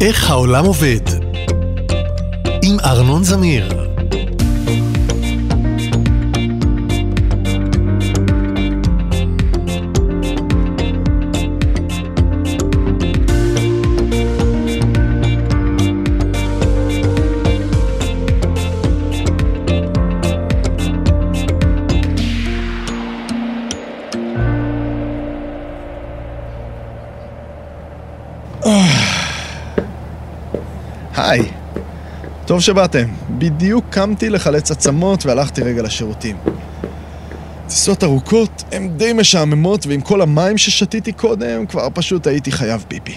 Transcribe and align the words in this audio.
איך 0.00 0.30
העולם 0.30 0.64
עובד? 0.64 1.00
עם 2.62 2.76
ארנון 2.80 3.24
זמיר. 3.24 3.89
היי, 31.22 31.42
טוב 32.46 32.60
שבאתם. 32.60 33.08
בדיוק 33.38 33.84
קמתי 33.90 34.30
לחלץ 34.30 34.70
עצמות 34.70 35.26
והלכתי 35.26 35.62
רגע 35.62 35.82
לשירותים. 35.82 36.36
טיסות 37.68 38.04
ארוכות 38.04 38.64
הן 38.72 38.88
די 38.88 39.12
משעממות, 39.12 39.86
ועם 39.86 40.00
כל 40.00 40.22
המים 40.22 40.58
ששתיתי 40.58 41.12
קודם, 41.12 41.66
כבר 41.66 41.88
פשוט 41.94 42.26
הייתי 42.26 42.52
חייב 42.52 42.84
פיפי. 42.88 43.16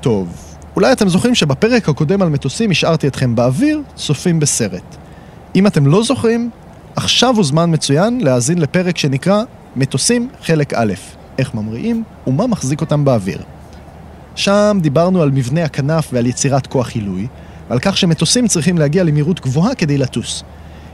טוב, 0.00 0.28
אולי 0.76 0.92
אתם 0.92 1.08
זוכרים 1.08 1.34
שבפרק 1.34 1.88
הקודם 1.88 2.22
על 2.22 2.28
מטוסים 2.28 2.70
השארתי 2.70 3.08
אתכם 3.08 3.34
באוויר, 3.34 3.82
צופים 3.94 4.40
בסרט. 4.40 4.96
אם 5.54 5.66
אתם 5.66 5.86
לא 5.86 6.02
זוכרים, 6.02 6.50
עכשיו 6.96 7.34
הוא 7.36 7.44
זמן 7.44 7.74
מצוין 7.74 8.20
להאזין 8.20 8.58
לפרק 8.58 8.98
שנקרא 8.98 9.42
מטוסים 9.76 10.28
חלק 10.42 10.74
א', 10.74 10.92
איך 11.38 11.54
ממריאים 11.54 12.04
ומה 12.26 12.46
מחזיק 12.46 12.80
אותם 12.80 13.04
באוויר. 13.04 13.42
שם 14.36 14.78
דיברנו 14.82 15.22
על 15.22 15.30
מבנה 15.30 15.64
הכנף 15.64 16.08
ועל 16.12 16.26
יצירת 16.26 16.66
כוח 16.66 16.90
עילוי, 16.90 17.26
ועל 17.68 17.78
כך 17.82 17.96
שמטוסים 17.96 18.48
צריכים 18.48 18.78
להגיע 18.78 19.04
למהירות 19.04 19.40
גבוהה 19.40 19.74
כדי 19.74 19.98
לטוס. 19.98 20.42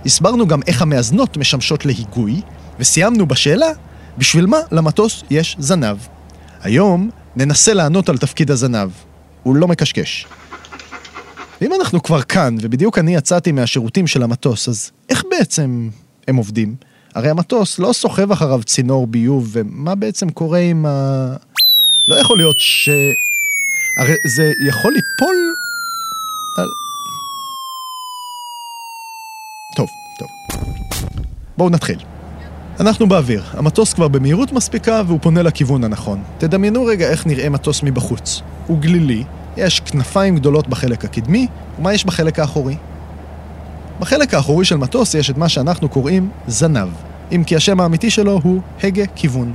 הסברנו 0.06 0.46
גם 0.46 0.60
איך 0.66 0.82
המאזנות 0.82 1.36
משמשות 1.36 1.86
להיגוי, 1.86 2.40
וסיימנו 2.78 3.26
בשאלה, 3.26 3.70
בשביל 4.18 4.46
מה 4.46 4.58
למטוס 4.72 5.22
יש 5.30 5.56
זנב? 5.58 5.96
היום 6.62 7.10
ננסה 7.36 7.74
לענות 7.74 8.08
על 8.08 8.18
תפקיד 8.18 8.50
הזנב. 8.50 8.90
הוא 9.42 9.56
לא 9.56 9.68
מקשקש. 9.68 10.26
ואם 11.60 11.72
אנחנו 11.80 12.02
כבר 12.02 12.22
כאן, 12.22 12.56
ובדיוק 12.60 12.98
אני 12.98 13.14
יצאתי 13.14 13.52
מהשירותים 13.52 14.06
של 14.06 14.22
המטוס, 14.22 14.68
אז 14.68 14.90
איך 15.08 15.24
בעצם 15.30 15.88
הם 16.28 16.36
עובדים? 16.36 16.74
הרי 17.14 17.30
המטוס 17.30 17.78
לא 17.78 17.92
סוחב 17.92 18.32
אחריו 18.32 18.62
צינור 18.64 19.06
ביוב, 19.06 19.50
ומה 19.52 19.94
בעצם 19.94 20.30
קורה 20.30 20.58
עם 20.58 20.86
ה... 20.86 21.36
לא 22.08 22.14
יכול 22.14 22.36
להיות 22.36 22.56
ש... 22.58 22.88
הרי 23.96 24.14
זה 24.24 24.52
יכול 24.60 24.92
ליפול 24.92 25.36
על... 26.58 26.68
טוב, 29.76 29.88
טוב. 30.18 30.28
בואו 31.56 31.70
נתחיל. 31.70 31.98
אנחנו 32.80 33.08
באוויר, 33.08 33.44
המטוס 33.52 33.94
כבר 33.94 34.08
במהירות 34.08 34.52
מספיקה 34.52 35.02
והוא 35.06 35.18
פונה 35.22 35.42
לכיוון 35.42 35.84
הנכון. 35.84 36.22
תדמיינו 36.38 36.84
רגע 36.84 37.10
איך 37.10 37.26
נראה 37.26 37.48
מטוס 37.48 37.82
מבחוץ. 37.82 38.42
הוא 38.66 38.78
גלילי, 38.78 39.24
יש 39.56 39.80
כנפיים 39.80 40.36
גדולות 40.36 40.68
בחלק 40.68 41.04
הקדמי, 41.04 41.46
ומה 41.78 41.94
יש 41.94 42.04
בחלק 42.04 42.38
האחורי? 42.38 42.76
בחלק 44.00 44.34
האחורי 44.34 44.64
של 44.64 44.76
מטוס 44.76 45.14
יש 45.14 45.30
את 45.30 45.36
מה 45.36 45.48
שאנחנו 45.48 45.88
קוראים 45.88 46.30
זנב, 46.46 46.88
אם 47.32 47.44
כי 47.46 47.56
השם 47.56 47.80
האמיתי 47.80 48.10
שלו 48.10 48.40
הוא 48.42 48.60
הגה 48.82 49.06
כיוון. 49.06 49.54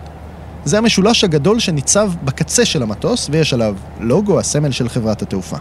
זה 0.66 0.78
המשולש 0.78 1.24
הגדול 1.24 1.60
שניצב 1.60 2.12
בקצה 2.24 2.66
של 2.66 2.84
המטוס, 2.84 3.30
ויש 3.32 3.54
עליו 3.54 3.76
לוגו, 4.00 4.40
הסמל 4.40 4.72
של 4.72 4.90
חברת 4.90 5.22
התעופה. 5.22 5.58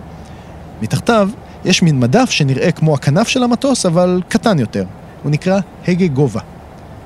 מתחתיו 0.83 1.29
יש 1.65 1.83
מין 1.83 2.01
מדף 2.01 2.31
שנראה 2.31 2.73
כמו 2.73 2.95
הכנף 2.95 3.29
של 3.29 3.43
המטוס, 3.43 3.87
אבל 3.87 4.23
קטן 4.29 4.59
יותר. 4.59 4.85
הוא 5.23 5.31
נקרא 5.31 5.61
הגה 5.89 6.07
גובה. 6.07 6.41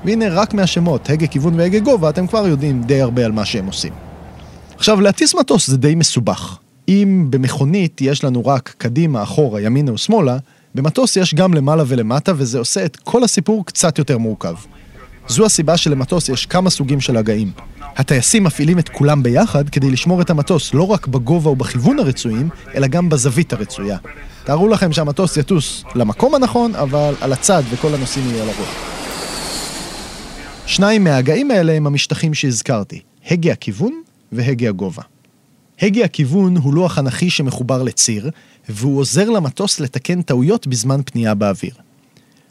והנה 0.05 0.29
רק 0.29 0.55
מהשמות, 0.55 1.11
הגה 1.11 1.27
כיוון 1.27 1.55
והגה 1.55 1.79
גובה, 1.79 2.11
אתם 2.11 2.27
כבר 2.27 2.47
יודעים 2.47 2.83
די 2.83 3.01
הרבה 3.01 3.25
על 3.25 3.33
מה 3.33 3.45
שהם 3.45 3.67
עושים. 3.67 3.93
עכשיו, 4.77 5.01
להטיס 5.01 5.35
מטוס 5.35 5.67
זה 5.67 5.77
די 5.77 5.95
מסובך. 5.95 6.59
אם 6.89 7.27
במכונית 7.31 8.01
יש 8.01 8.25
לנו 8.25 8.47
רק 8.47 8.75
קדימה, 8.79 9.23
אחורה, 9.23 9.61
ימינה 9.61 9.93
ושמאלה, 9.93 10.37
במטוס 10.75 11.17
יש 11.17 11.35
גם 11.35 11.55
למעלה 11.55 11.85
ולמטה, 11.87 12.33
וזה 12.37 12.59
עושה 12.59 12.85
את 12.85 12.97
כל 12.97 13.25
הסיפור 13.25 13.67
קצת 13.67 13.99
יותר 13.99 14.19
מורכב. 14.19 14.55
זו 15.29 15.47
הסיבה 15.47 15.77
שלמטוס 15.77 16.29
יש 16.29 16.47
כמה 16.47 16.71
סוגים 16.71 17.01
של 17.01 17.17
הגאים. 17.17 17.51
הטייסים 17.97 18.45
מפעילים 18.45 18.79
את 18.79 18.89
כולם 18.89 19.23
ביחד 19.23 19.69
כדי 19.69 19.91
לשמור 19.91 20.23
את 20.23 20.31
המטוס 20.31 20.75
לא 20.75 20.87
רק 20.87 21.07
בגובה 21.07 21.51
ובכיוון 21.51 21.99
הרצויים, 21.99 22.49
אלא 22.75 22.87
גם 22.87 23.09
בזווית 23.09 23.53
הרצויה. 23.53 23.99
תארו 24.45 24.69
לכם 24.69 24.93
שהמטוס 24.93 25.37
יטוס 25.37 25.85
למקום 25.95 26.35
הנכון, 26.35 26.75
אבל 26.75 27.15
על 27.21 27.33
הצד 27.33 27.63
וכל 27.71 27.95
הנושאים 27.95 28.25
יהיו 28.29 28.43
על 28.43 28.49
הראש. 28.49 28.69
שניים 30.67 31.05
מההגאים 31.05 31.51
האלה 31.51 31.73
הם 31.73 31.87
המשטחים 31.87 32.35
שהזכרתי, 32.35 33.01
הגה 33.31 33.53
הכיוון 33.53 34.03
והגה 34.33 34.69
הגובה. 34.69 35.03
הגה 35.81 36.05
הכיוון 36.05 36.57
הוא 36.57 36.75
לוח 36.75 36.99
אנכי 36.99 37.31
שמחובר 37.31 37.83
לציר, 37.83 38.31
והוא 38.69 38.99
עוזר 38.99 39.31
למטוס 39.31 39.81
לתקן 39.81 40.23
טעויות 40.23 40.67
בזמן 40.67 41.01
פנייה 41.05 41.35
באוויר. 41.35 41.90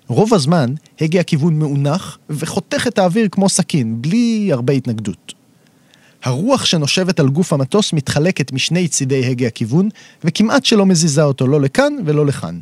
רוב 0.10 0.34
הזמן, 0.34 0.74
הגה 1.02 1.20
הכיוון 1.20 1.60
מאונח 1.60 2.18
וחותך 2.30 2.88
את 2.88 3.00
האוויר 3.00 3.28
כמו 3.32 3.50
סכין, 3.50 4.02
בלי 4.02 4.50
הרבה 4.52 4.74
התנגדות. 4.74 5.34
הרוח 6.24 6.66
שנושבת 6.66 7.20
על 7.20 7.30
גוף 7.30 7.54
המטוס 7.54 7.94
מתחלקת 7.94 8.52
משני 8.52 8.88
צידי 8.88 9.26
הגה 9.26 9.48
הכיוון, 9.48 9.90
וכמעט 10.24 10.66
שלא 10.66 10.86
מזיזה 10.86 11.24
אותו 11.24 11.48
לא 11.48 11.62
לכאן 11.62 11.94
ולא 12.06 12.26
לכאן. 12.26 12.60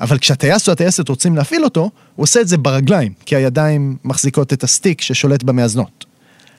אבל 0.00 0.18
כשהטייס 0.18 0.68
או 0.68 0.72
הטייסת 0.72 1.08
רוצים 1.08 1.36
להפעיל 1.36 1.64
אותו, 1.64 1.90
הוא 2.16 2.24
עושה 2.24 2.40
את 2.40 2.48
זה 2.48 2.56
ברגליים, 2.56 3.12
כי 3.26 3.36
הידיים 3.36 3.96
מחזיקות 4.04 4.52
את 4.52 4.64
הסטיק 4.64 5.00
ששולט 5.00 5.42
במאזנות. 5.42 6.04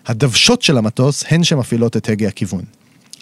הדוושות 0.07 0.61
של 0.61 0.77
המטוס 0.77 1.23
הן 1.29 1.43
שמפעילות 1.43 1.97
את 1.97 2.09
הגה 2.09 2.27
הכיוון. 2.27 2.63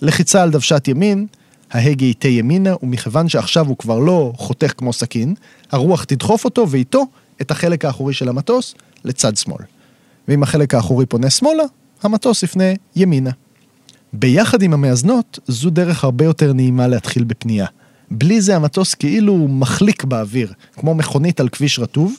לחיצה 0.01 0.43
על 0.43 0.51
דוושת 0.51 0.87
ימין, 0.87 1.27
ההגה 1.71 2.05
ייטה 2.05 2.27
ימינה, 2.27 2.73
ומכיוון 2.83 3.29
שעכשיו 3.29 3.67
הוא 3.67 3.77
כבר 3.77 3.99
לא 3.99 4.33
חותך 4.37 4.73
כמו 4.77 4.93
סכין, 4.93 5.33
הרוח 5.71 6.03
תדחוף 6.03 6.45
אותו 6.45 6.69
ואיתו 6.69 7.05
את 7.41 7.51
החלק 7.51 7.85
האחורי 7.85 8.13
של 8.13 8.29
המטוס 8.29 8.75
לצד 9.03 9.37
שמאל. 9.37 9.63
ואם 10.27 10.43
החלק 10.43 10.73
האחורי 10.73 11.05
פונה 11.05 11.29
שמאלה, 11.29 11.63
המטוס 12.03 12.43
יפנה 12.43 12.63
ימינה. 12.95 13.31
ביחד 14.13 14.61
עם 14.61 14.73
המאזנות, 14.73 15.39
זו 15.47 15.69
דרך 15.69 16.03
הרבה 16.03 16.25
יותר 16.25 16.53
נעימה 16.53 16.87
להתחיל 16.87 17.23
בפנייה. 17.23 17.65
בלי 18.11 18.41
זה 18.41 18.55
המטוס 18.55 18.93
כאילו 18.93 19.47
מחליק 19.47 20.03
באוויר, 20.03 20.53
כמו 20.75 20.95
מכונית 20.95 21.39
על 21.39 21.49
כביש 21.49 21.79
רטוב, 21.79 22.15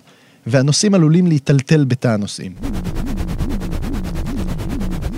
והנוסעים 0.46 0.94
עלולים 0.94 1.26
להיטלטל 1.26 1.84
בתא 1.84 2.08
הנוסעים. 2.08 2.54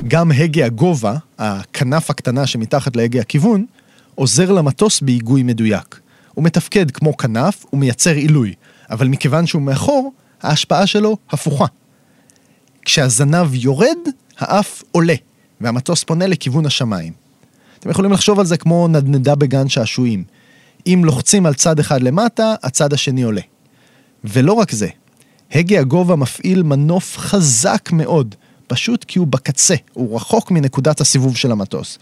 גם 0.08 0.32
הגה 0.32 0.66
הגובה, 0.66 1.16
הכנף 1.38 2.10
הקטנה 2.10 2.46
שמתחת 2.46 2.96
להגה 2.96 3.20
הכיוון, 3.20 3.64
עוזר 4.18 4.52
למטוס 4.52 5.00
בהיגוי 5.00 5.42
מדויק. 5.42 6.00
הוא 6.34 6.44
מתפקד 6.44 6.90
כמו 6.90 7.16
כנף, 7.16 7.64
הוא 7.70 7.80
מייצר 7.80 8.14
עילוי, 8.14 8.54
אבל 8.90 9.08
מכיוון 9.08 9.46
שהוא 9.46 9.62
מאחור, 9.62 10.12
ההשפעה 10.42 10.86
שלו 10.86 11.16
הפוכה. 11.30 11.66
כשהזנב 12.82 13.54
יורד, 13.54 13.98
האף 14.38 14.82
עולה, 14.92 15.14
והמטוס 15.60 16.04
פונה 16.04 16.26
לכיוון 16.26 16.66
השמיים. 16.66 17.12
אתם 17.78 17.90
יכולים 17.90 18.12
לחשוב 18.12 18.40
על 18.40 18.46
זה 18.46 18.56
כמו 18.56 18.88
נדנדה 18.88 19.34
בגן 19.34 19.68
שעשועים. 19.68 20.24
אם 20.86 21.02
לוחצים 21.04 21.46
על 21.46 21.54
צד 21.54 21.78
אחד 21.78 22.02
למטה, 22.02 22.54
הצד 22.62 22.92
השני 22.92 23.22
עולה. 23.22 23.42
ולא 24.24 24.52
רק 24.52 24.70
זה, 24.70 24.88
הגה 25.52 25.80
הגובה 25.80 26.16
מפעיל 26.16 26.62
מנוף 26.62 27.18
חזק 27.18 27.88
מאוד, 27.92 28.34
פשוט 28.66 29.04
כי 29.04 29.18
הוא 29.18 29.26
בקצה, 29.26 29.74
הוא 29.92 30.16
רחוק 30.16 30.50
מנקודת 30.50 31.00
הסיבוב 31.00 31.36
של 31.36 31.52
המטוס. 31.52 31.98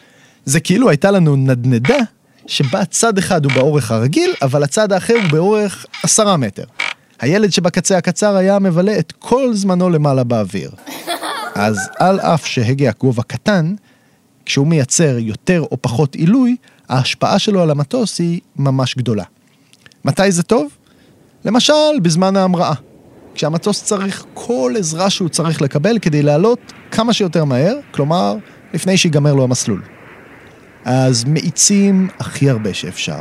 זה 0.46 0.60
כאילו 0.60 0.88
הייתה 0.90 1.10
לנו 1.10 1.37
נדנדה 1.37 1.98
שבה 2.46 2.84
צד 2.84 3.19
אחד 3.19 3.44
הוא 3.44 3.52
באורך 3.52 3.90
הרגיל, 3.90 4.34
אבל 4.43 4.62
הצד 4.62 4.93
האחר 4.93 5.14
הוא 5.14 5.31
באורך 5.31 5.87
עשרה 6.02 6.37
מטר. 6.37 6.64
הילד 7.20 7.52
שבקצה 7.52 7.98
הקצר 7.98 8.37
היה 8.37 8.58
מבלה 8.58 8.98
את 8.98 9.12
כל 9.19 9.54
זמנו 9.54 9.90
למעלה 9.90 10.25
באוויר. 10.25 10.70
אז 11.54 11.88
על 11.98 12.20
אף 12.20 12.46
שהגה 12.46 12.88
הגובה 12.88 13.22
קטן, 13.22 13.75
כשהוא 14.44 14.66
מייצר 14.66 15.19
יותר 15.19 15.60
או 15.60 15.76
פחות 15.81 16.14
עילוי, 16.14 16.56
ההשפעה 16.88 17.38
שלו 17.38 17.62
על 17.62 17.70
המטוס 17.70 18.19
היא 18.19 18.40
ממש 18.56 18.94
גדולה. 18.94 19.25
מתי 20.04 20.32
זה 20.32 20.43
טוב? 20.43 20.66
למשל, 21.44 22.00
בזמן 22.02 22.37
ההמראה. 22.37 22.75
כשהמטוס 23.34 23.84
צריך 23.84 24.25
כל 24.34 24.75
עזרה 24.78 25.10
שהוא 25.10 25.28
צריך 25.28 25.62
לקבל 25.62 25.98
כדי 25.98 26.22
לעלות 26.22 26.72
כמה 26.90 27.12
שיותר 27.12 27.44
מהר, 27.44 27.75
כלומר, 27.90 28.37
לפני 28.75 28.96
שיגמר 28.96 29.34
לו 29.34 29.44
המסלול. 29.44 29.95
אז 30.87 31.25
מאיצים 31.25 32.09
הכי 32.19 32.50
הרבה 32.50 32.75
שאפשר, 32.75 33.21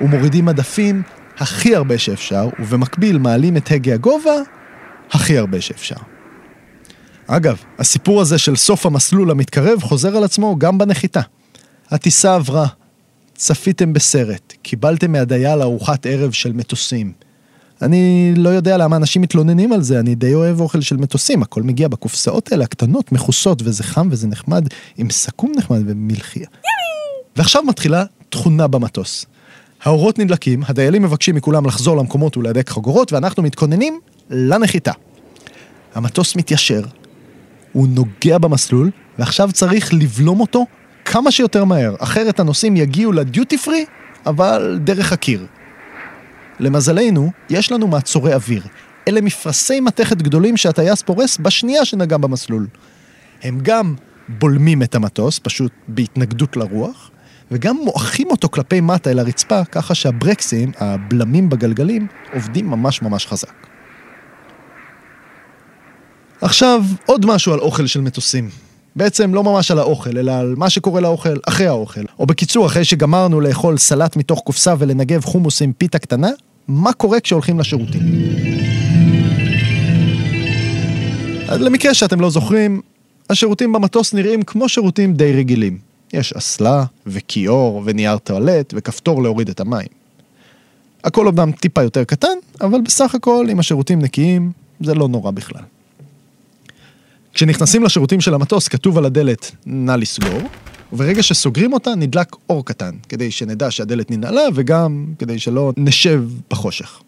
ומורידים 0.00 0.44
מדפים 0.44 1.02
הכי 1.38 1.76
הרבה 1.76 1.98
שאפשר, 1.98 2.48
ובמקביל 2.58 3.18
מעלים 3.18 3.56
את 3.56 3.70
הגה 3.70 3.94
הגובה 3.94 4.34
הכי 5.10 5.38
הרבה 5.38 5.60
שאפשר. 5.60 5.96
אגב, 7.26 7.56
הסיפור 7.78 8.20
הזה 8.20 8.38
של 8.38 8.56
סוף 8.56 8.86
המסלול 8.86 9.30
המתקרב 9.30 9.82
חוזר 9.82 10.16
על 10.16 10.24
עצמו 10.24 10.58
גם 10.58 10.78
בנחיתה. 10.78 11.20
הטיסה 11.90 12.34
עברה, 12.34 12.66
צפיתם 13.34 13.92
בסרט, 13.92 14.54
קיבלתם 14.62 15.12
מהדייל 15.12 15.62
ארוחת 15.62 16.06
ערב 16.06 16.32
של 16.32 16.52
מטוסים. 16.52 17.12
אני 17.82 18.34
לא 18.36 18.48
יודע 18.48 18.76
למה 18.76 18.96
אנשים 18.96 19.22
מתלוננים 19.22 19.72
על 19.72 19.82
זה, 19.82 20.00
אני 20.00 20.14
די 20.14 20.34
אוהב 20.34 20.60
אוכל 20.60 20.80
של 20.80 20.96
מטוסים, 20.96 21.42
הכל 21.42 21.62
מגיע 21.62 21.88
בקופסאות 21.88 22.52
האלה 22.52 22.64
הקטנות, 22.64 23.12
מכוסות, 23.12 23.62
וזה 23.64 23.82
חם 23.84 24.08
וזה 24.10 24.26
נחמד, 24.26 24.68
עם 24.96 25.10
סכו"ם 25.10 25.52
נחמד 25.56 25.82
ומלחייה. 25.86 26.48
ועכשיו 27.36 27.62
מתחילה 27.62 28.04
תכונה 28.28 28.66
במטוס. 28.66 29.26
האורות 29.82 30.18
נדלקים, 30.18 30.62
הדיילים 30.68 31.02
מבקשים 31.02 31.34
מכולם 31.34 31.66
לחזור 31.66 31.96
למקומות 31.96 32.36
ולהדק 32.36 32.70
חגורות, 32.70 33.12
ואנחנו 33.12 33.42
מתכוננים 33.42 34.00
לנחיתה. 34.30 34.92
המטוס 35.94 36.36
מתיישר, 36.36 36.82
הוא 37.72 37.88
נוגע 37.88 38.38
במסלול, 38.38 38.90
ועכשיו 39.18 39.52
צריך 39.52 39.94
לבלום 39.94 40.40
אותו 40.40 40.66
כמה 41.04 41.30
שיותר 41.30 41.64
מהר, 41.64 41.94
אחרת 41.98 42.40
הנוסעים 42.40 42.76
יגיעו 42.76 43.12
לדיוטי 43.12 43.58
פרי, 43.58 43.84
אבל 44.26 44.78
דרך 44.84 45.12
הקיר. 45.12 45.46
למזלנו, 46.60 47.30
יש 47.50 47.72
לנו 47.72 47.86
מעצורי 47.86 48.34
אוויר. 48.34 48.62
אלה 49.08 49.20
מפרשי 49.20 49.80
מתכת 49.80 50.22
גדולים 50.22 50.56
שהטייס 50.56 51.02
פורס 51.02 51.38
בשנייה 51.38 51.84
שנגע 51.84 52.16
במסלול. 52.16 52.66
הם 53.42 53.58
גם 53.62 53.94
בולמים 54.28 54.82
את 54.82 54.94
המטוס, 54.94 55.38
פשוט 55.38 55.72
בהתנגדות 55.88 56.56
לרוח, 56.56 57.10
וגם 57.52 57.76
מועכים 57.76 58.30
אותו 58.30 58.48
כלפי 58.48 58.80
מטה 58.80 59.10
אל 59.10 59.18
הרצפה, 59.18 59.64
ככה 59.64 59.94
שהברקסים, 59.94 60.72
הבלמים 60.78 61.48
בגלגלים, 61.48 62.06
עובדים 62.34 62.70
ממש 62.70 63.02
ממש 63.02 63.26
חזק. 63.26 63.66
עכשיו, 66.40 66.84
עוד 67.06 67.26
משהו 67.26 67.52
על 67.52 67.58
אוכל 67.60 67.86
של 67.86 68.00
מטוסים. 68.00 68.48
בעצם 68.96 69.34
לא 69.34 69.44
ממש 69.44 69.70
על 69.70 69.78
האוכל, 69.78 70.18
אלא 70.18 70.32
על 70.32 70.54
מה 70.56 70.70
שקורה 70.70 71.00
לאוכל 71.00 71.36
אחרי 71.48 71.66
האוכל. 71.66 72.00
או 72.18 72.26
בקיצור, 72.26 72.66
אחרי 72.66 72.84
שגמרנו 72.84 73.40
לאכול 73.40 73.78
סלט 73.78 74.16
מתוך 74.16 74.40
קופסה 74.40 74.74
ולנגב 74.78 75.24
חומוס 75.24 75.62
עם 75.62 75.72
פיתה 75.72 75.98
קטנה, 75.98 76.30
מה 76.68 76.92
קורה 76.92 77.20
כשהולכים 77.20 77.60
לשירותים. 77.60 78.02
אז 81.48 81.60
למקרה 81.60 81.94
שאתם 81.94 82.20
לא 82.20 82.30
זוכרים, 82.30 82.80
השירותים 83.30 83.72
במטוס 83.72 84.14
נראים 84.14 84.42
כמו 84.42 84.68
שירותים 84.68 85.14
די 85.14 85.32
רגילים. 85.32 85.91
יש 86.12 86.32
אסלה, 86.32 86.84
וכיור, 87.06 87.82
ונייר 87.84 88.18
טואלט, 88.18 88.74
וכפתור 88.76 89.22
להוריד 89.22 89.48
את 89.48 89.60
המים. 89.60 89.88
הכל 91.04 91.26
אומנם 91.26 91.52
טיפה 91.52 91.82
יותר 91.82 92.04
קטן, 92.04 92.36
אבל 92.60 92.80
בסך 92.80 93.14
הכל, 93.14 93.46
אם 93.52 93.58
השירותים 93.58 94.02
נקיים, 94.02 94.52
זה 94.80 94.94
לא 94.94 95.08
נורא 95.08 95.30
בכלל. 95.30 95.62
כשנכנסים 97.34 97.84
לשירותים 97.84 98.20
של 98.20 98.34
המטוס, 98.34 98.68
כתוב 98.68 98.98
על 98.98 99.04
הדלת, 99.04 99.50
נא 99.66 99.92
לסגור, 99.92 100.40
וברגע 100.92 101.22
שסוגרים 101.22 101.72
אותה, 101.72 101.94
נדלק 101.94 102.36
אור 102.48 102.64
קטן, 102.64 102.94
כדי 103.08 103.30
שנדע 103.30 103.70
שהדלת 103.70 104.10
ננעלה, 104.10 104.42
וגם 104.54 105.06
כדי 105.18 105.38
שלא 105.38 105.72
נשב 105.76 106.24
בחושך. 106.50 107.02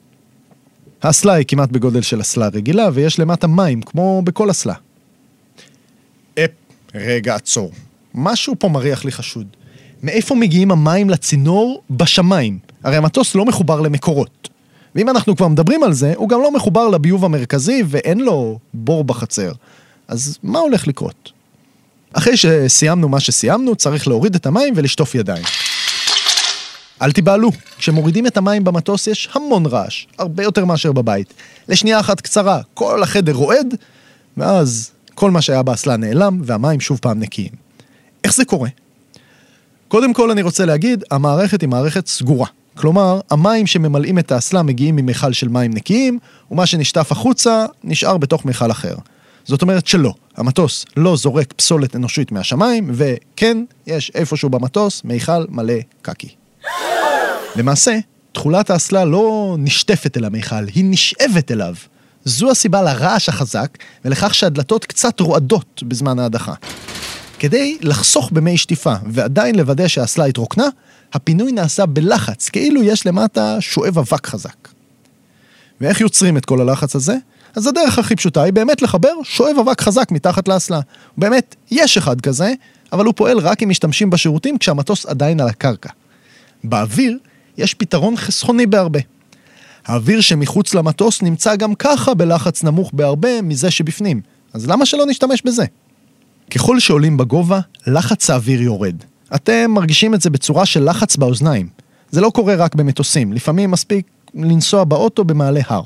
האסלה 1.02 1.32
היא 1.32 1.44
כמעט 1.48 1.70
בגודל 1.70 2.02
של 2.02 2.20
אסלה 2.20 2.48
רגילה, 2.48 2.88
ויש 2.92 3.18
למטה 3.18 3.46
מים, 3.46 3.82
כמו 3.82 4.22
בכל 4.24 4.50
אסלה. 4.50 4.74
אפ, 6.38 6.50
רגע, 6.94 7.34
עצור. 7.34 7.72
משהו 8.14 8.54
פה 8.58 8.68
מריח 8.68 9.04
לי 9.04 9.12
חשוד. 9.12 9.46
מאיפה 10.02 10.34
מגיעים 10.34 10.70
המים 10.70 11.10
לצינור 11.10 11.82
בשמיים? 11.90 12.58
הרי 12.84 12.96
המטוס 12.96 13.34
לא 13.34 13.44
מחובר 13.44 13.80
למקורות. 13.80 14.48
ואם 14.94 15.08
אנחנו 15.08 15.36
כבר 15.36 15.48
מדברים 15.48 15.82
על 15.82 15.92
זה, 15.92 16.12
הוא 16.16 16.28
גם 16.28 16.40
לא 16.40 16.50
מחובר 16.52 16.88
לביוב 16.88 17.24
המרכזי 17.24 17.82
ואין 17.86 18.20
לו 18.20 18.58
בור 18.74 19.04
בחצר. 19.04 19.52
אז 20.08 20.38
מה 20.42 20.58
הולך 20.58 20.86
לקרות? 20.86 21.32
אחרי 22.12 22.36
שסיימנו 22.36 23.08
מה 23.08 23.20
שסיימנו, 23.20 23.76
צריך 23.76 24.08
להוריד 24.08 24.34
את 24.34 24.46
המים 24.46 24.74
ולשטוף 24.76 25.14
ידיים. 25.14 25.44
אל 27.02 27.12
תיבהלו, 27.12 27.50
כשמורידים 27.78 28.26
את 28.26 28.36
המים 28.36 28.64
במטוס 28.64 29.06
יש 29.06 29.28
המון 29.32 29.66
רעש, 29.66 30.06
הרבה 30.18 30.42
יותר 30.42 30.64
מאשר 30.64 30.92
בבית. 30.92 31.34
לשנייה 31.68 32.00
אחת 32.00 32.20
קצרה, 32.20 32.60
כל 32.74 33.02
החדר 33.02 33.32
רועד, 33.32 33.74
ואז 34.36 34.90
כל 35.14 35.30
מה 35.30 35.42
שהיה 35.42 35.62
באסלה 35.62 35.96
נעלם, 35.96 36.40
והמים 36.44 36.80
שוב 36.80 36.98
פעם 37.02 37.20
נקיים. 37.20 37.63
איך 38.24 38.34
זה 38.34 38.44
קורה? 38.44 38.68
קודם 39.88 40.12
כל 40.12 40.30
אני 40.30 40.42
רוצה 40.42 40.64
להגיד, 40.64 41.04
המערכת 41.10 41.60
היא 41.60 41.68
מערכת 41.68 42.06
סגורה. 42.06 42.46
כלומר, 42.76 43.20
המים 43.30 43.66
שממלאים 43.66 44.18
את 44.18 44.32
האסלה 44.32 44.62
מגיעים 44.62 44.96
ממכל 44.96 45.32
של 45.32 45.48
מים 45.48 45.74
נקיים, 45.74 46.18
ומה 46.50 46.66
שנשטף 46.66 47.12
החוצה 47.12 47.66
נשאר 47.84 48.18
בתוך 48.18 48.44
מכל 48.44 48.70
אחר. 48.70 48.94
זאת 49.44 49.62
אומרת 49.62 49.86
שלא, 49.86 50.14
המטוס 50.36 50.84
לא 50.96 51.16
זורק 51.16 51.52
פסולת 51.52 51.96
אנושית 51.96 52.32
מהשמיים, 52.32 52.90
וכן, 52.92 53.64
יש 53.86 54.12
איפשהו 54.14 54.50
במטוס 54.50 55.04
מיכל 55.04 55.44
מלא 55.48 55.74
קקי. 56.02 56.28
למעשה, 57.56 57.98
תכולת 58.32 58.70
האסלה 58.70 59.04
לא 59.04 59.56
נשטפת 59.58 60.16
אל 60.16 60.24
המיכל, 60.24 60.64
היא 60.74 60.84
נשאבת 60.86 61.50
אליו. 61.50 61.74
זו 62.24 62.50
הסיבה 62.50 62.82
לרעש 62.82 63.28
החזק 63.28 63.78
ולכך 64.04 64.34
שהדלתות 64.34 64.84
קצת 64.84 65.20
רועדות 65.20 65.82
בזמן 65.82 66.18
ההדחה. 66.18 66.54
כדי 67.44 67.78
לחסוך 67.80 68.30
במי 68.32 68.56
שטיפה 68.56 68.94
ועדיין 69.06 69.54
לוודא 69.54 69.88
שהאסלה 69.88 70.24
התרוקנה, 70.24 70.64
הפינוי 71.12 71.52
נעשה 71.52 71.86
בלחץ, 71.86 72.48
כאילו 72.48 72.82
יש 72.82 73.06
למטה 73.06 73.56
שואב 73.60 73.98
אבק 73.98 74.26
חזק. 74.26 74.68
ואיך 75.80 76.00
יוצרים 76.00 76.36
את 76.36 76.44
כל 76.44 76.60
הלחץ 76.60 76.96
הזה? 76.96 77.16
אז 77.54 77.66
הדרך 77.66 77.98
הכי 77.98 78.16
פשוטה 78.16 78.42
היא 78.42 78.52
באמת 78.52 78.82
לחבר 78.82 79.12
שואב 79.22 79.56
אבק 79.60 79.80
חזק 79.80 80.10
מתחת 80.10 80.48
לאסלה. 80.48 80.80
באמת, 81.18 81.56
יש 81.70 81.96
אחד 81.96 82.20
כזה, 82.20 82.52
אבל 82.92 83.04
הוא 83.04 83.14
פועל 83.16 83.38
רק 83.38 83.62
אם 83.62 83.68
משתמשים 83.68 84.10
בשירותים 84.10 84.58
כשהמטוס 84.58 85.06
עדיין 85.06 85.40
על 85.40 85.48
הקרקע. 85.48 85.90
באוויר 86.64 87.18
יש 87.58 87.74
פתרון 87.74 88.16
חסכוני 88.16 88.66
בהרבה. 88.66 89.00
האוויר 89.86 90.20
שמחוץ 90.20 90.74
למטוס 90.74 91.22
נמצא 91.22 91.56
גם 91.56 91.74
ככה 91.74 92.14
בלחץ 92.14 92.64
נמוך 92.64 92.90
בהרבה 92.92 93.42
מזה 93.42 93.70
שבפנים, 93.70 94.20
אז 94.52 94.66
למה 94.68 94.86
שלא 94.86 95.06
נשתמש 95.06 95.42
בזה? 95.44 95.64
ככל 96.50 96.80
שעולים 96.80 97.16
בגובה, 97.16 97.60
לחץ 97.86 98.30
האוויר 98.30 98.62
יורד. 98.62 98.96
אתם 99.34 99.70
מרגישים 99.70 100.14
את 100.14 100.20
זה 100.20 100.30
בצורה 100.30 100.66
של 100.66 100.90
לחץ 100.90 101.16
באוזניים. 101.16 101.68
זה 102.10 102.20
לא 102.20 102.30
קורה 102.30 102.54
רק 102.54 102.74
במטוסים, 102.74 103.32
לפעמים 103.32 103.70
מספיק 103.70 104.06
לנסוע 104.34 104.84
באוטו 104.84 105.24
במעלה 105.24 105.60
הר. 105.66 105.82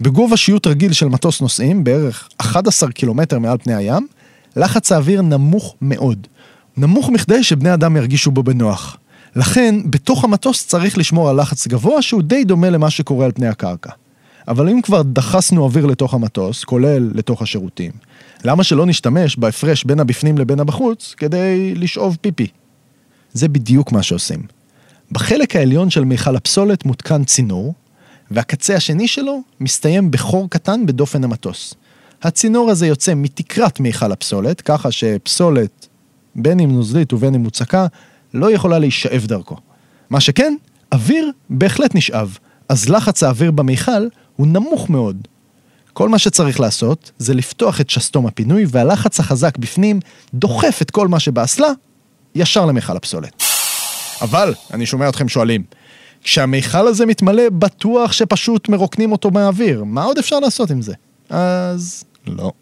בגובה 0.00 0.36
שיוט 0.36 0.66
רגיל 0.66 0.92
של 0.92 1.08
מטוס 1.08 1.40
נוסעים, 1.40 1.84
בערך 1.84 2.28
11 2.38 2.92
קילומטר 2.92 3.38
מעל 3.38 3.58
פני 3.58 3.74
הים, 3.74 4.06
לחץ 4.56 4.92
האוויר 4.92 5.22
נמוך 5.22 5.74
מאוד. 5.82 6.26
נמוך 6.76 7.08
מכדי 7.08 7.42
שבני 7.44 7.74
אדם 7.74 7.96
ירגישו 7.96 8.30
בו 8.30 8.42
בנוח. 8.42 8.96
לכן, 9.36 9.74
בתוך 9.84 10.24
המטוס 10.24 10.66
צריך 10.66 10.98
לשמור 10.98 11.28
על 11.28 11.40
לחץ 11.40 11.66
גבוה 11.66 12.02
שהוא 12.02 12.22
די 12.22 12.44
דומה 12.44 12.70
למה 12.70 12.90
שקורה 12.90 13.24
על 13.26 13.32
פני 13.32 13.48
הקרקע. 13.48 13.90
אבל 14.48 14.68
אם 14.68 14.82
כבר 14.82 15.02
דחסנו 15.02 15.64
אוויר 15.64 15.86
לתוך 15.86 16.14
המטוס, 16.14 16.64
כולל 16.64 17.10
לתוך 17.14 17.42
השירותים, 17.42 17.92
למה 18.44 18.64
שלא 18.64 18.86
נשתמש 18.86 19.36
בהפרש 19.36 19.84
בין 19.84 20.00
הבפנים 20.00 20.38
לבין 20.38 20.60
הבחוץ 20.60 21.14
כדי 21.16 21.74
לשאוב 21.74 22.18
פיפי? 22.20 22.46
זה 23.32 23.48
בדיוק 23.48 23.92
מה 23.92 24.02
שעושים. 24.02 24.42
בחלק 25.12 25.56
העליון 25.56 25.90
של 25.90 26.04
מיכל 26.04 26.36
הפסולת 26.36 26.84
מותקן 26.84 27.24
צינור, 27.24 27.74
והקצה 28.30 28.74
השני 28.76 29.08
שלו 29.08 29.42
מסתיים 29.60 30.10
בחור 30.10 30.50
קטן 30.50 30.86
בדופן 30.86 31.24
המטוס. 31.24 31.74
הצינור 32.22 32.70
הזה 32.70 32.86
יוצא 32.86 33.12
מתקרת 33.16 33.80
מיכל 33.80 34.12
הפסולת, 34.12 34.60
ככה 34.60 34.92
שפסולת, 34.92 35.86
בין 36.34 36.60
אם 36.60 36.72
נוזלית 36.72 37.12
ובין 37.12 37.34
אם 37.34 37.42
מוצקה, 37.42 37.86
לא 38.34 38.50
יכולה 38.50 38.78
להישאב 38.78 39.26
דרכו. 39.26 39.56
מה 40.10 40.20
שכן, 40.20 40.56
אוויר 40.92 41.30
בהחלט 41.50 41.94
נשאב, 41.94 42.38
אז 42.68 42.88
לחץ 42.88 43.22
האוויר 43.22 43.50
במיכל 43.50 44.08
הוא 44.40 44.46
נמוך 44.46 44.90
מאוד. 44.90 45.28
כל 45.92 46.08
מה 46.08 46.18
שצריך 46.18 46.60
לעשות 46.60 47.10
זה 47.18 47.34
לפתוח 47.34 47.80
את 47.80 47.90
שסתום 47.90 48.26
הפינוי 48.26 48.64
והלחץ 48.68 49.20
החזק 49.20 49.58
בפנים 49.58 50.00
דוחף 50.34 50.78
את 50.82 50.90
כל 50.90 51.08
מה 51.08 51.20
שבאסלה 51.20 51.68
ישר 52.34 52.66
למיכל 52.66 52.96
הפסולת. 52.96 53.42
אבל, 54.20 54.54
אני 54.74 54.86
שומע 54.86 55.08
אתכם 55.08 55.28
שואלים, 55.28 55.62
כשהמיכל 56.22 56.86
הזה 56.86 57.06
מתמלא, 57.06 57.48
בטוח 57.48 58.12
שפשוט 58.12 58.68
מרוקנים 58.68 59.12
אותו 59.12 59.30
מהאוויר. 59.30 59.84
מה 59.84 60.02
עוד 60.02 60.18
אפשר 60.18 60.40
לעשות 60.40 60.70
עם 60.70 60.82
זה? 60.82 60.94
אז 61.30 62.04
לא. 62.26 62.52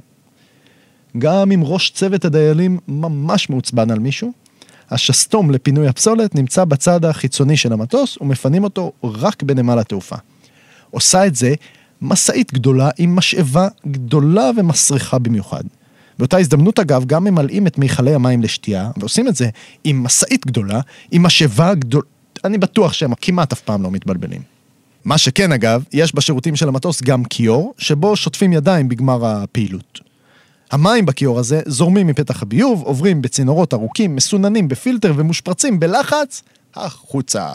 גם 1.18 1.52
אם 1.52 1.60
ראש 1.64 1.90
צוות 1.90 2.24
הדיילים 2.24 2.78
ממש 2.88 3.50
מעוצבן 3.50 3.90
על 3.90 3.98
מישהו, 3.98 4.32
השסתום 4.90 5.50
לפינוי 5.50 5.88
הפסולת 5.88 6.34
נמצא 6.34 6.64
בצד 6.64 7.04
החיצוני 7.04 7.56
של 7.56 7.72
המטוס 7.72 8.18
ומפנים 8.20 8.64
אותו 8.64 8.92
רק 9.04 9.42
בנמל 9.42 9.78
התעופה. 9.78 10.16
עושה 10.90 11.26
את 11.26 11.34
זה 11.34 11.54
משאית 12.02 12.54
גדולה 12.54 12.90
עם 12.98 13.16
משאבה 13.16 13.68
גדולה 13.86 14.50
ומסריחה 14.56 15.18
במיוחד. 15.18 15.62
באותה 16.18 16.38
הזדמנות 16.38 16.78
אגב, 16.78 17.04
גם 17.04 17.24
ממלאים 17.24 17.66
את 17.66 17.78
מיכלי 17.78 18.14
המים 18.14 18.42
לשתייה, 18.42 18.90
ועושים 18.96 19.28
את 19.28 19.36
זה 19.36 19.48
עם 19.84 20.02
משאית 20.02 20.46
גדולה, 20.46 20.80
עם 21.10 21.22
משאבה 21.22 21.74
גדולה, 21.74 22.04
אני 22.44 22.58
בטוח 22.58 22.92
שהם 22.92 23.14
כמעט 23.14 23.52
אף 23.52 23.60
פעם 23.60 23.82
לא 23.82 23.90
מתבלבלים. 23.90 24.42
מה 25.04 25.18
שכן 25.18 25.52
אגב, 25.52 25.84
יש 25.92 26.14
בשירותים 26.14 26.56
של 26.56 26.68
המטוס 26.68 27.02
גם 27.02 27.24
כיור, 27.24 27.74
שבו 27.78 28.16
שוטפים 28.16 28.52
ידיים 28.52 28.88
בגמר 28.88 29.26
הפעילות. 29.26 30.00
המים 30.70 31.06
בכיור 31.06 31.38
הזה 31.38 31.60
זורמים 31.66 32.06
מפתח 32.06 32.42
הביוב, 32.42 32.82
עוברים 32.82 33.22
בצינורות 33.22 33.74
ארוכים, 33.74 34.16
מסוננים 34.16 34.68
בפילטר 34.68 35.12
ומושפרצים 35.16 35.80
בלחץ 35.80 36.42
החוצה, 36.74 37.48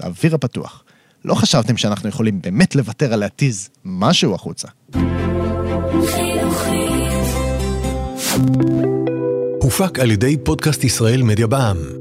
לאוויר 0.00 0.34
הפתוח. 0.34 0.84
לא 1.24 1.34
חשבתם 1.34 1.76
שאנחנו 1.76 2.08
יכולים 2.08 2.40
באמת 2.42 2.74
לוותר 2.74 3.12
על 3.12 3.20
להתיז 3.20 3.68
משהו 3.84 4.34
החוצה. 4.34 4.68
הופק 9.62 9.98
על 9.98 10.10
ידי 10.10 10.36
פודקאסט 10.44 10.84
ישראל 10.84 11.22
מדיה 11.22 11.46
בע"מ. 11.46 11.99